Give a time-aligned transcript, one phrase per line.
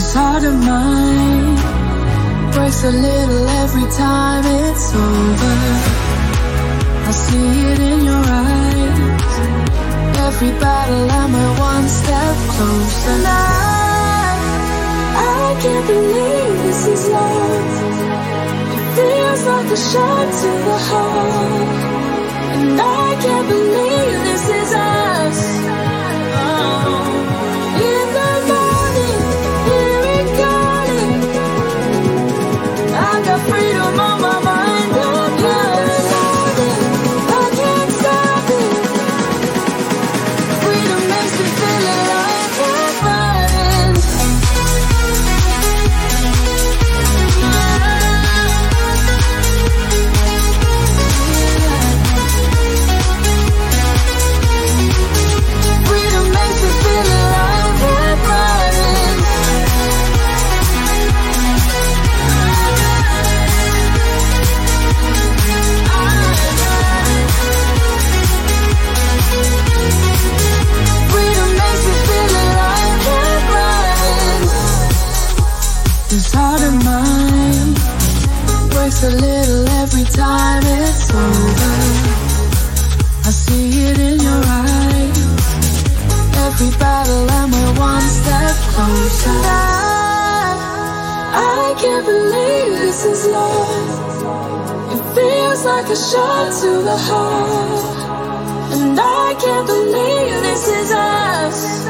[0.00, 1.56] This heart of mine
[2.52, 5.56] breaks a little every time it's over.
[7.08, 9.34] I see it in your eyes.
[10.26, 13.10] Every battle, I'm a one step closer.
[13.10, 14.40] And I,
[15.36, 17.68] I can't believe this is love.
[18.76, 21.68] It feels like a shot to the heart,
[22.56, 23.99] and I can't believe.
[93.02, 94.92] this is love.
[94.92, 98.74] It feels like a shot to the heart.
[98.74, 101.89] And I can't believe this is us.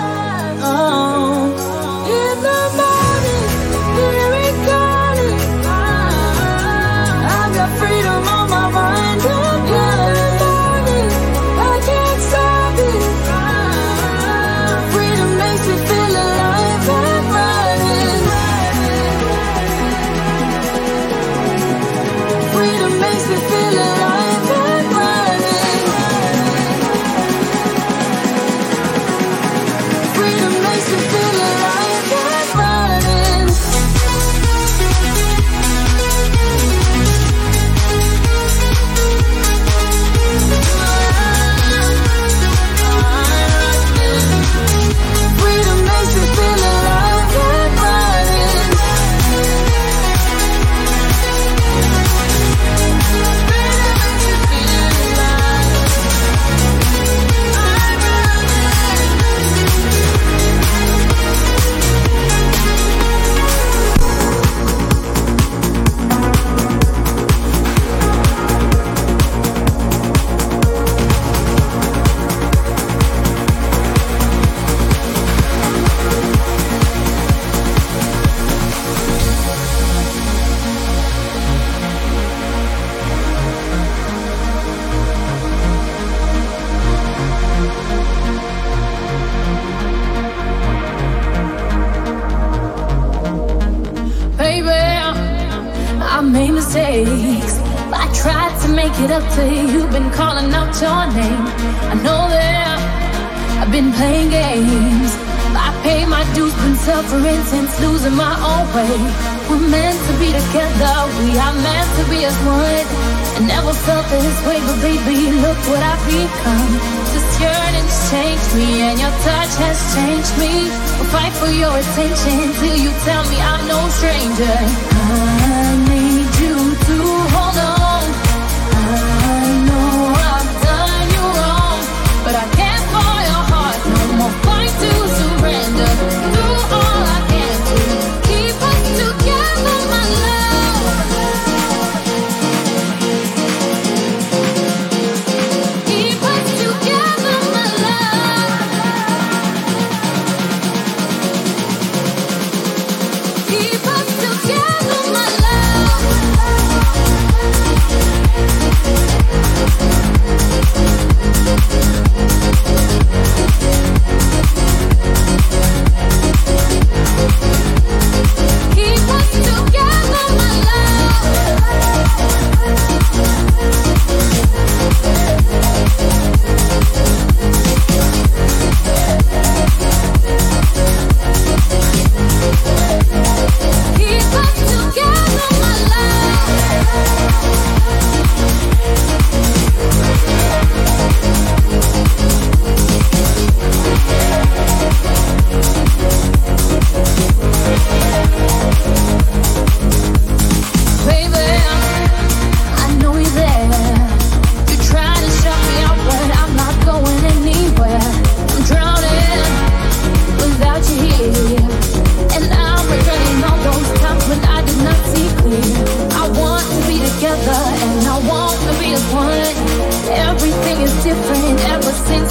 [118.79, 120.71] and your touch has changed me.
[120.99, 124.90] I'll fight for your attention till you tell me I'm no stranger.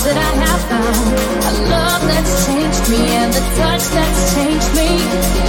[0.10, 1.08] that I have found,
[1.50, 5.49] a love that's changed me and the touch that's changed me.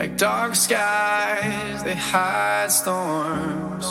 [0.00, 3.84] Like dark skies, they hide storms.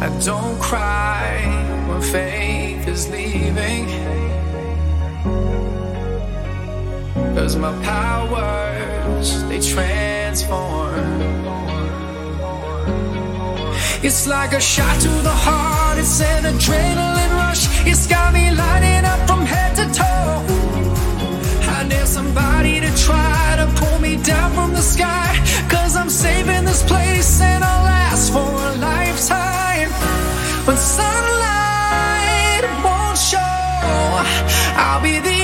[0.00, 1.44] I don't cry
[1.86, 3.84] when faith is leaving.
[7.36, 11.20] Cause my powers, they transform.
[14.02, 17.66] It's like a shot to the heart, it's an adrenaline rush.
[17.86, 20.19] It's got me lighting up from head to toe.
[22.20, 25.32] Somebody to try to pull me down from the sky.
[25.70, 29.88] Cause I'm saving this place and I'll last for a lifetime.
[30.66, 33.38] When sunlight won't show,
[34.84, 35.39] I'll be the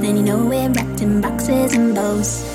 [0.00, 2.49] but then you know we're wrapped in boxes and bows.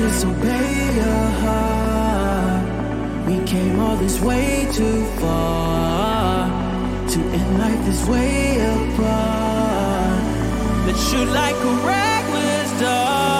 [0.00, 2.64] disobey your heart.
[3.26, 6.48] We came all this way too far
[7.12, 10.22] to end life this way apart.
[10.86, 13.39] That shoot like a reckless dog.